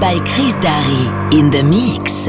by 0.00 0.18
Chris 0.20 0.54
Darry 0.56 1.38
in 1.38 1.50
the 1.50 1.62
mix. 1.62 2.28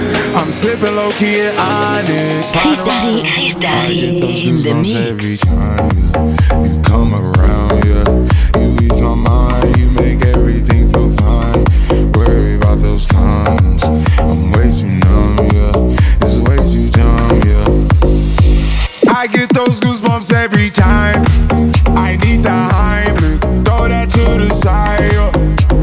I'm 0.41 0.51
slipping 0.51 0.95
low 0.95 1.11
key. 1.11 1.37
Chris 2.57 2.81
Darry, 2.81 3.21
Chris 3.21 3.53
Darry 3.53 3.99
in 4.49 4.55
the 4.65 4.73
mix. 4.81 4.95
Every 4.97 5.37
time 5.37 5.91
you, 5.95 6.73
you 6.73 6.81
come 6.81 7.13
around, 7.13 7.85
yeah, 7.85 8.09
you 8.59 8.75
ease 8.81 8.99
my 9.01 9.13
mind, 9.13 9.77
you 9.77 9.91
make 9.91 10.25
everything 10.25 10.91
feel 10.91 11.13
fine. 11.17 11.63
Worry 12.13 12.55
about 12.55 12.79
those 12.79 13.05
comments, 13.05 13.83
I'm 14.17 14.51
way 14.53 14.71
too 14.73 14.89
numb, 15.05 15.37
yeah. 15.53 16.25
It's 16.25 16.39
way 16.39 16.57
too 16.65 16.89
dumb, 16.89 17.39
yeah. 17.45 19.13
I 19.13 19.27
get 19.27 19.53
those 19.53 19.79
goosebumps 19.79 20.33
every 20.33 20.71
time. 20.71 21.23
I 21.95 22.17
need 22.17 22.41
the 22.41 22.49
Heimlich, 22.49 23.63
throw 23.63 23.87
that 23.87 24.09
to 24.09 24.43
the 24.43 24.51
side. 24.55 25.13
Yeah 25.13 25.80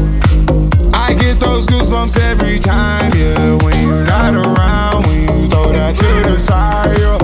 those 1.39 1.67
goosebumps 1.67 2.19
every 2.19 2.59
time, 2.59 3.11
yeah. 3.15 3.57
When 3.63 3.75
you're 3.81 4.03
not 4.05 4.33
around, 4.33 5.05
when 5.05 5.21
you 5.21 5.47
throw 5.47 5.71
that 5.71 5.95
to 5.95 6.29
the 6.29 6.37
side, 6.37 6.97
yeah. 6.99 7.17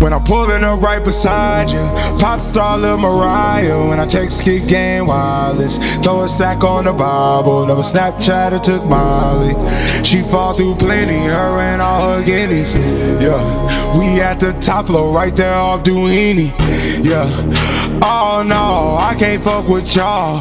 When 0.00 0.14
I'm 0.14 0.24
pulling 0.24 0.64
up 0.64 0.80
right 0.80 1.04
beside 1.04 1.70
you, 1.70 1.78
pop 2.18 2.40
star 2.40 2.78
Lil 2.78 2.96
Mariah. 2.96 3.86
When 3.86 4.00
I 4.00 4.06
text 4.06 4.42
kick 4.42 4.66
game 4.66 5.06
wireless, 5.06 5.76
throw 5.98 6.22
a 6.22 6.28
stack 6.28 6.64
on 6.64 6.86
the 6.86 6.92
Bible. 6.92 7.66
Never 7.66 7.82
Snapchat 7.82 8.52
or 8.52 8.58
took 8.58 8.84
Molly. 8.86 9.54
She 10.02 10.22
fall 10.22 10.54
through 10.54 10.76
plenty, 10.76 11.18
her 11.26 11.60
and 11.60 11.82
all 11.82 12.16
her 12.16 12.24
guineas. 12.24 12.74
Yeah, 13.22 13.98
we 13.98 14.20
at 14.22 14.40
the 14.40 14.52
top 14.54 14.86
floor, 14.86 15.14
right 15.14 15.36
there 15.36 15.54
off 15.54 15.84
Dunlavy. 15.84 16.50
Yeah, 17.04 17.28
oh 18.02 18.42
no, 18.44 18.96
I 18.98 19.14
can't 19.18 19.42
fuck 19.42 19.68
with 19.68 19.94
y'all. 19.94 20.40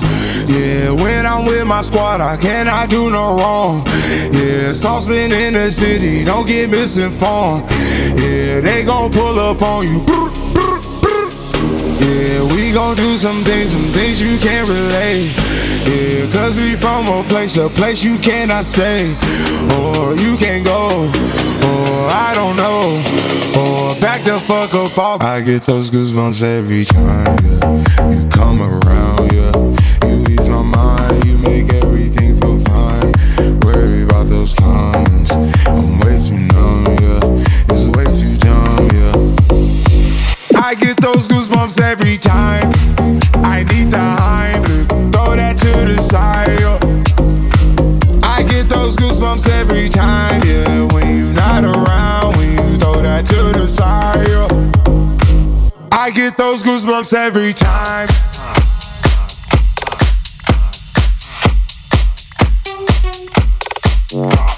Yeah, 0.49 0.89
when 0.91 1.27
I'm 1.27 1.45
with 1.45 1.65
my 1.67 1.81
squad, 1.81 2.21
I 2.21 2.35
cannot 2.35 2.89
do 2.89 3.12
no 3.12 3.38
wrong. 3.38 3.85
Yeah, 4.33 4.73
saucepan 4.73 5.31
in 5.31 5.53
the 5.53 5.71
city, 5.71 6.25
don't 6.25 6.47
get 6.47 6.71
misinformed. 6.71 7.69
Yeah, 8.17 8.59
they 8.59 8.83
gon' 8.83 9.12
pull 9.12 9.38
up 9.39 9.62
on 9.62 9.85
you. 9.85 10.03
Yeah, 12.01 12.41
we 12.51 12.71
gon' 12.73 12.95
do 12.95 13.15
some 13.15 13.43
things, 13.43 13.73
some 13.73 13.91
things 13.93 14.19
you 14.19 14.39
can't 14.39 14.67
relate. 14.67 15.38
Yeah, 15.85 16.31
cause 16.31 16.57
we 16.57 16.75
from 16.75 17.05
a 17.07 17.21
place, 17.23 17.57
a 17.57 17.69
place 17.69 18.03
you 18.03 18.17
cannot 18.17 18.65
stay. 18.65 19.05
Or 19.77 20.15
you 20.15 20.35
can't 20.35 20.65
go, 20.65 21.05
or 21.69 22.09
I 22.09 22.31
don't 22.33 22.55
know. 22.55 22.97
Or 23.53 23.93
back 24.01 24.23
the 24.23 24.39
fuck 24.39 24.73
up 24.73 24.97
off. 24.97 25.21
I 25.21 25.41
get 25.41 25.62
those 25.62 25.91
goosebumps 25.91 26.41
every 26.41 26.85
time, 26.85 27.38
yeah. 27.43 28.09
You 28.09 28.27
come 28.29 28.63
around, 28.63 29.31
yeah. 29.31 29.78
Those 34.39 34.54
comments. 34.54 35.32
I'm 35.67 35.99
way 35.99 36.17
too 36.17 36.38
numb, 36.54 36.86
yeah. 37.02 37.19
It's 37.69 37.86
way 37.88 38.06
too 38.15 38.38
dumb, 38.38 38.88
yeah. 38.93 40.62
I 40.62 40.75
get 40.75 40.97
those 41.02 41.28
goosebumps 41.28 41.80
every 41.82 42.17
time. 42.17 42.71
I 43.43 43.63
need 43.63 43.91
the 43.91 43.97
Heimlich, 43.97 45.12
throw 45.12 45.36
that 45.36 45.58
to 45.58 45.71
the 45.91 46.02
side. 46.02 46.60
Yeah. 46.60 46.80
I 48.23 48.43
get 48.43 48.69
those 48.69 48.95
goosebumps 48.95 49.49
every 49.49 49.89
time, 49.89 50.41
yeah. 50.45 50.88
When 50.93 51.17
you're 51.17 51.34
not 51.34 51.63
around, 51.63 52.38
when 52.38 52.52
you 52.52 52.78
throw 52.78 53.02
that 53.02 53.25
to 53.28 53.52
the 53.60 53.67
side. 53.67 54.28
Yeah. 54.28 55.89
I 55.91 56.12
get 56.12 56.38
those 56.38 56.63
goosebumps 56.63 57.13
every 57.13 57.54
time. 57.54 58.08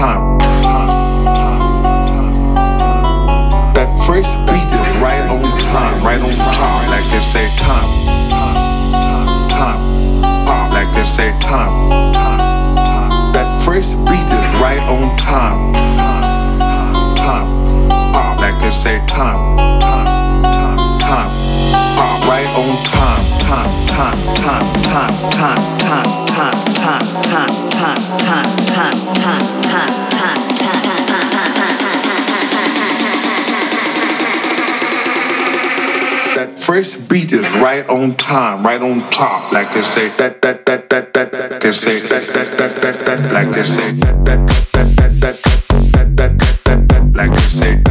time, 0.00 0.38
That 3.76 3.90
first 4.06 4.38
beat 4.48 4.70
is 4.72 4.88
right 5.04 5.28
on 5.28 5.44
time. 5.58 6.02
Right 6.02 6.22
on 6.22 6.32
time, 6.56 6.88
like 6.88 7.04
they 7.12 7.20
say 7.20 7.46
time, 7.60 7.90
time, 8.32 9.50
time, 9.52 10.22
time. 10.48 10.70
Like 10.72 10.88
they 10.96 11.04
say 11.04 11.30
time, 11.38 11.90
time, 12.16 12.40
time. 12.80 13.32
That 13.34 13.48
first 13.62 13.98
beat 14.08 14.24
is 14.24 14.46
right 14.56 14.80
on 14.88 15.14
time, 15.18 15.74
time, 15.74 17.14
time. 17.16 18.36
Like 18.40 18.56
they 18.62 18.72
say 18.72 19.04
time, 19.06 19.58
time, 19.84 20.42
time, 20.48 20.98
time. 20.98 21.30
Right 22.24 22.48
on 22.56 22.84
time. 22.84 22.99
That 36.36 36.60
first 36.60 37.08
beat 37.10 37.32
is 37.32 37.50
right 37.56 37.84
on 37.88 38.14
time, 38.14 38.64
right 38.64 38.80
on 38.80 39.00
top, 39.10 39.50
like 39.52 39.74
they 39.74 39.82
say. 39.82 40.08
That 40.10 40.40
that 40.42 40.64
that 40.66 40.88
that 40.88 41.12
that 41.12 41.32
that 41.32 41.60
they 41.60 41.72
say. 41.72 41.98
That 41.98 42.22
that 42.32 42.46
that 42.56 42.82
that 42.82 43.04
that 43.04 43.32
like 43.32 43.50
they 43.50 43.64
say. 43.64 43.90
That 43.90 44.24
that 44.26 44.46
that 44.46 44.94
that 44.94 45.20
that 45.20 45.58
that 46.16 46.38
that 46.64 46.88
that 46.88 47.16
like 47.16 47.30
they 47.30 47.48
say. 47.48 47.89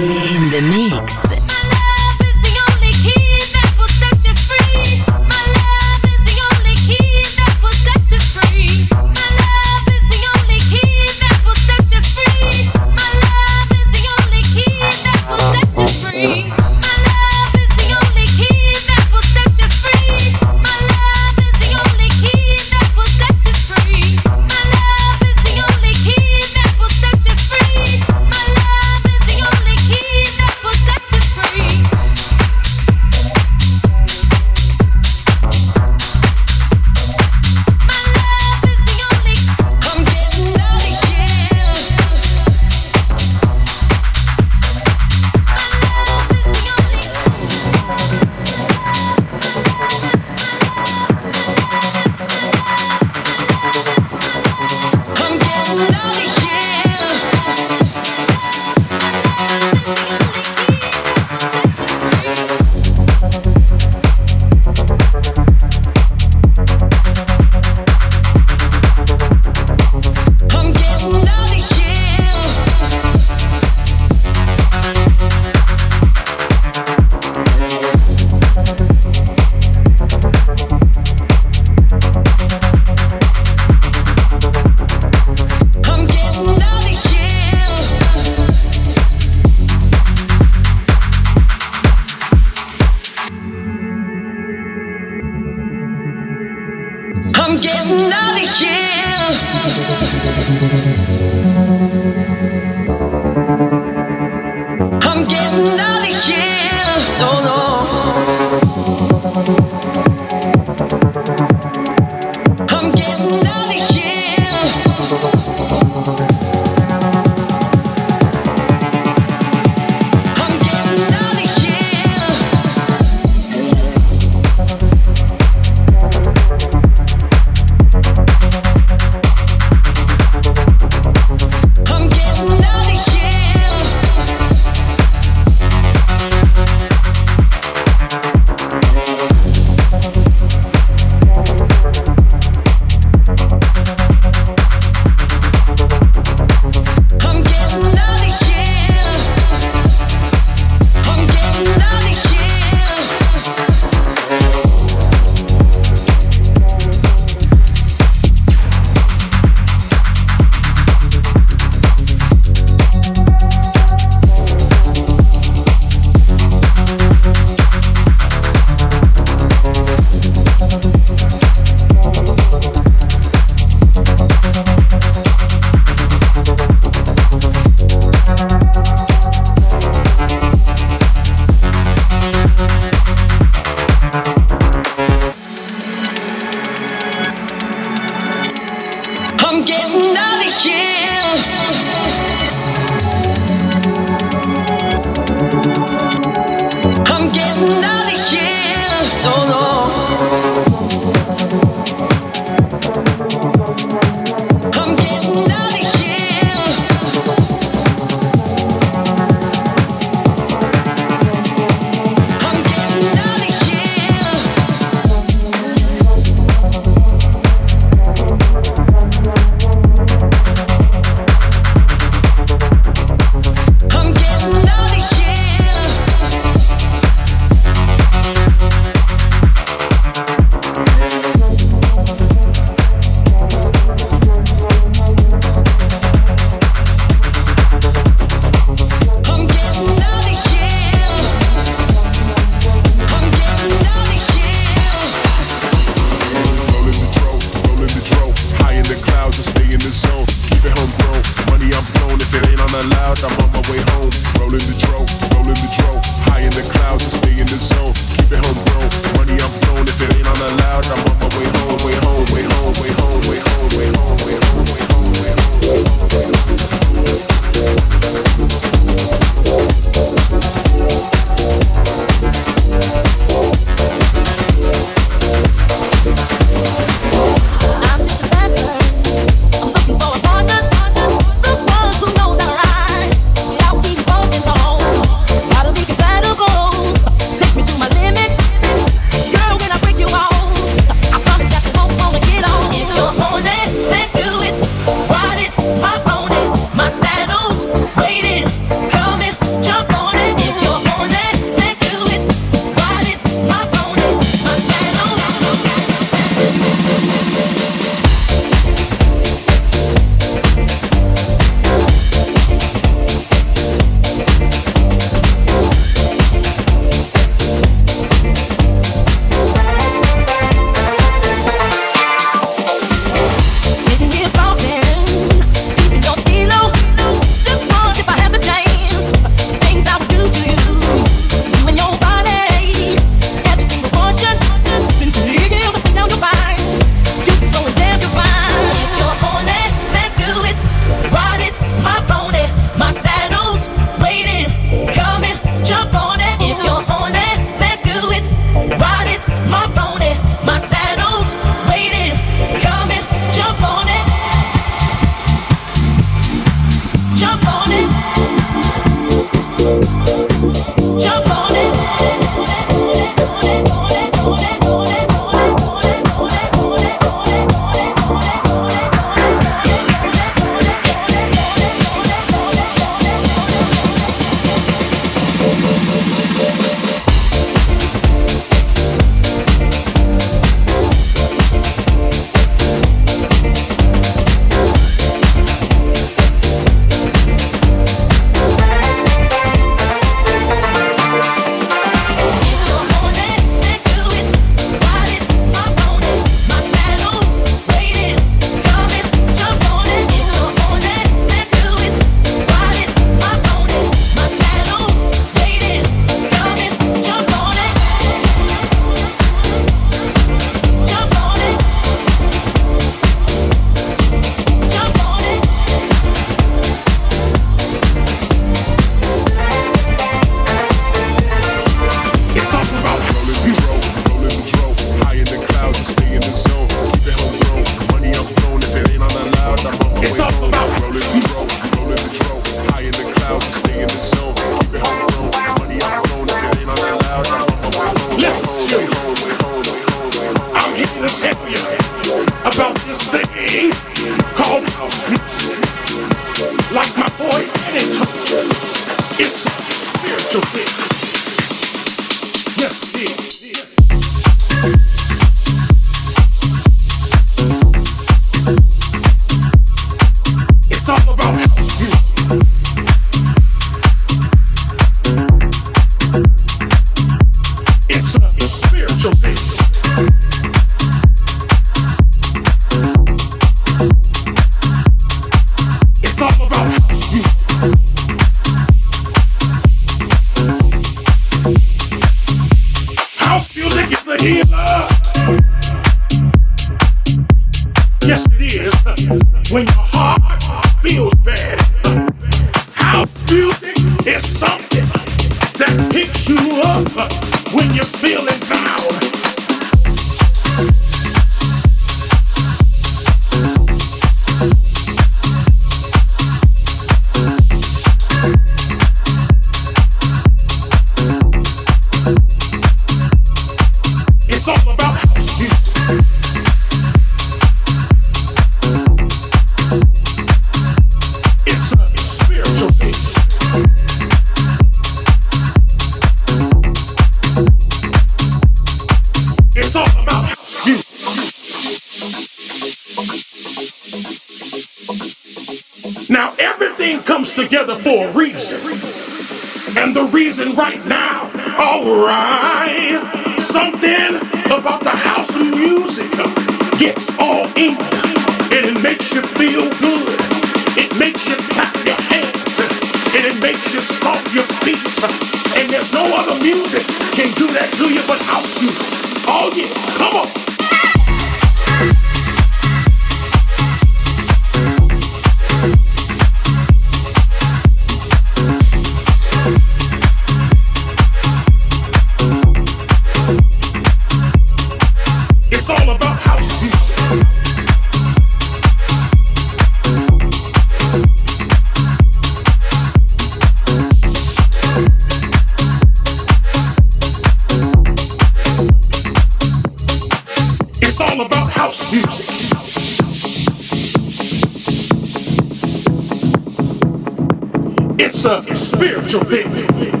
It's 598.23 598.61
spiritual 598.61 599.21
thing. 599.21 600.00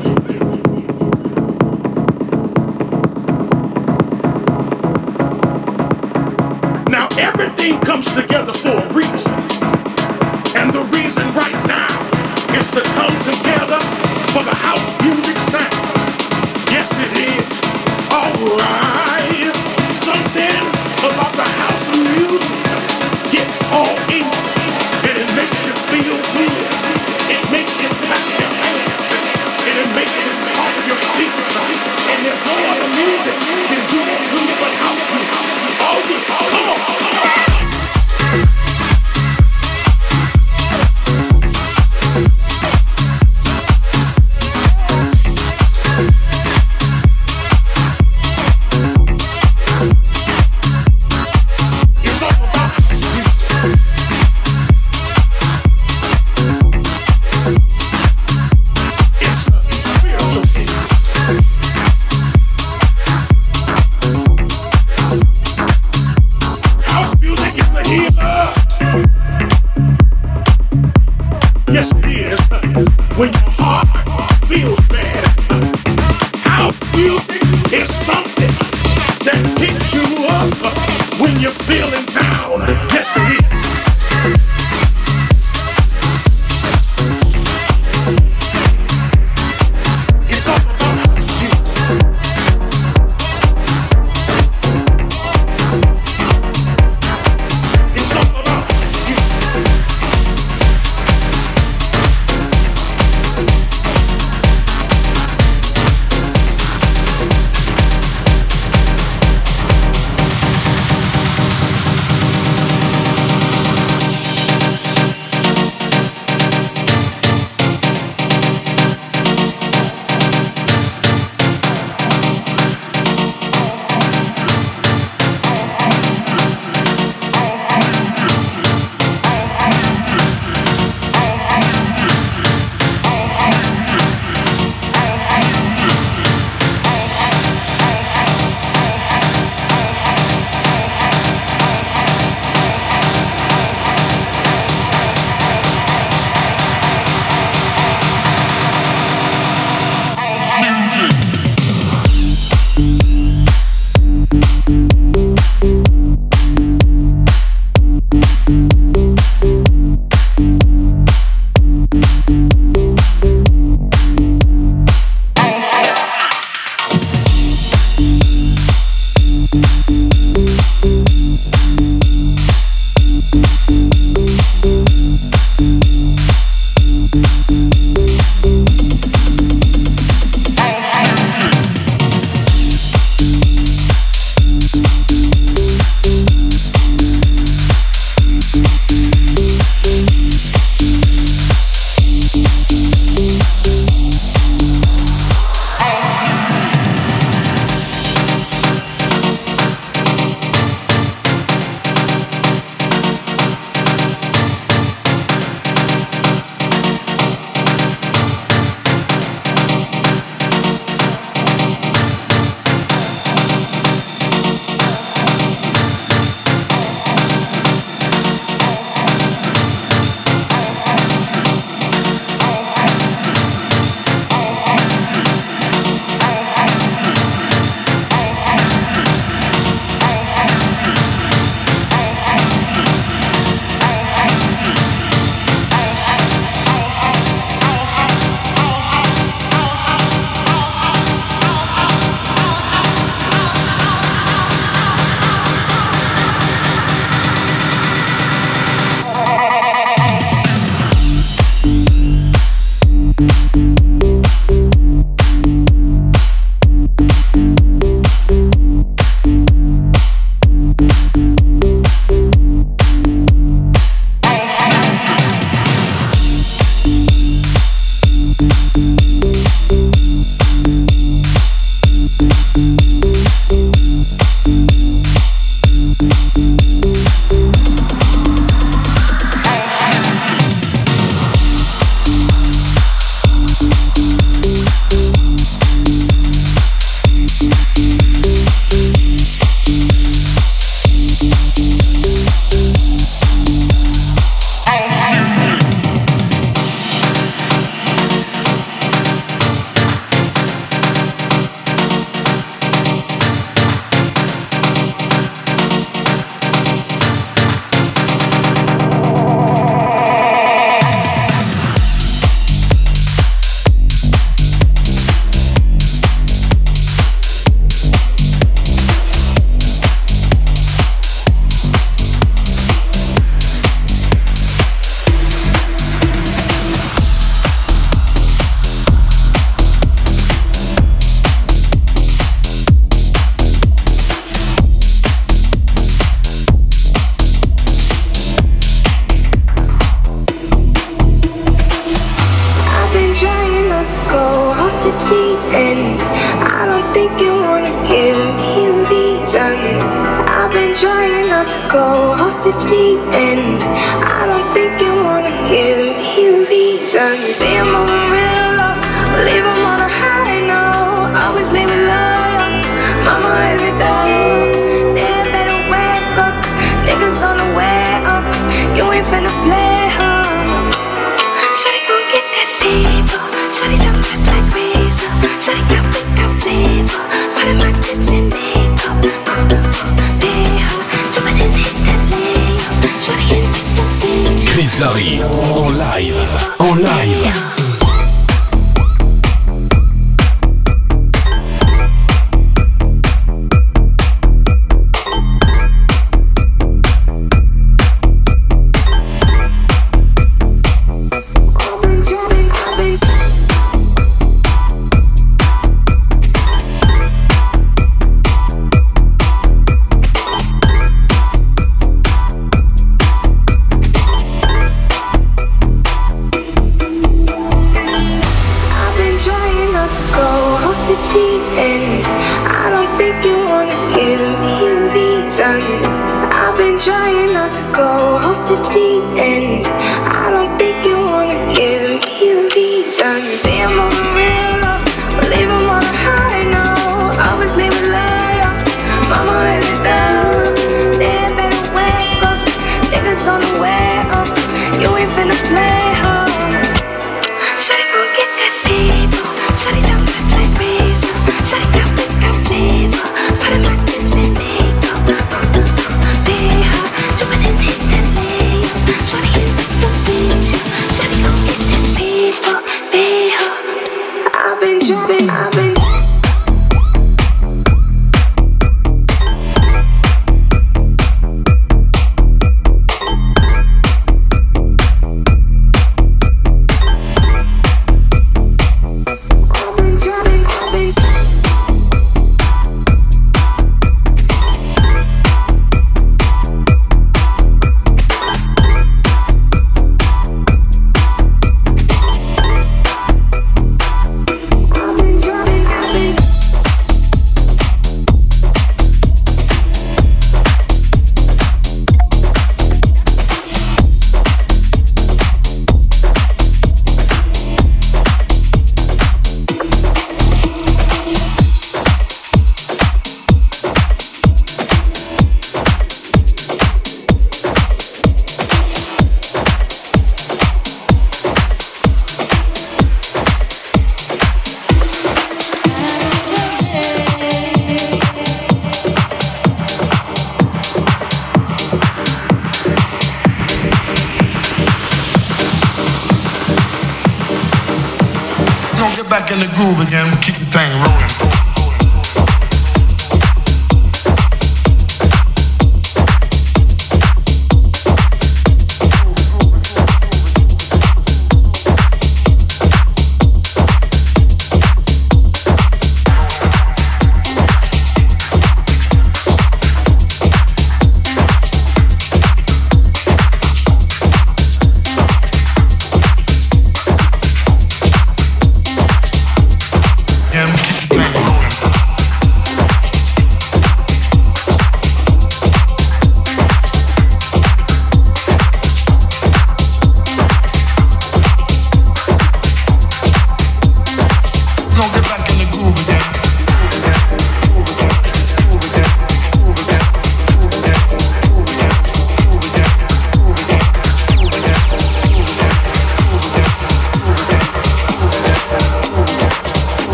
Chris 384.45 384.77
Darry 384.79 385.19
en 385.19 385.71
live, 385.71 386.15
en 386.59 386.75
live. 386.75 387.60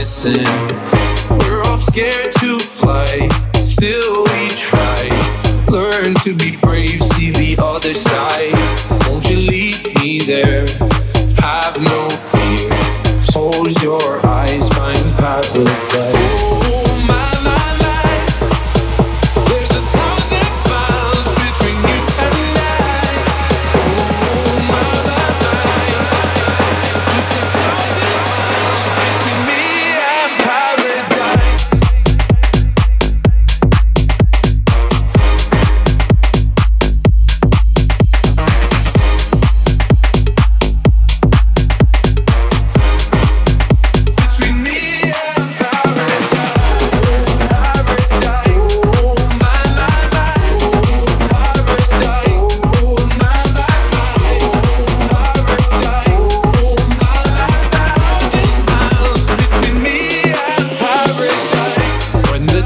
Missing. 0.00 0.89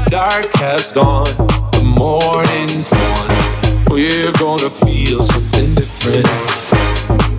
dark 0.09 0.53
has 0.55 0.91
gone, 0.91 1.25
the 1.71 1.83
morning's 1.83 2.89
gone. 2.89 3.85
We're 3.89 4.31
gonna 4.33 4.69
feel 4.69 5.21
something 5.23 5.73
different. 5.73 6.27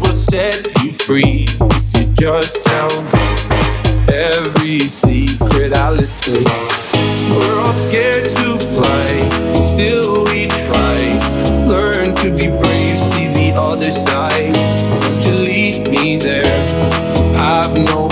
We'll 0.01 0.13
set 0.13 0.67
you 0.83 0.91
free 0.91 1.47
if 1.49 1.97
you 1.97 2.13
just 2.15 2.65
tell 2.65 3.03
me 3.03 3.27
every 4.13 4.81
secret 4.81 5.73
I 5.75 5.91
listen. 5.91 6.45
We're 7.31 7.61
all 7.61 7.73
scared 7.73 8.31
to 8.31 8.59
fly, 8.59 9.53
still 9.53 10.25
we 10.25 10.47
try. 10.47 11.67
Learn 11.67 12.15
to 12.17 12.31
be 12.31 12.47
brave, 12.47 12.99
see 13.01 13.29
the 13.29 13.55
other 13.57 13.91
side. 13.91 14.55
To 15.25 15.33
lead 15.33 15.89
me 15.89 16.17
there? 16.17 16.45
I've 17.37 17.77
no 17.77 18.06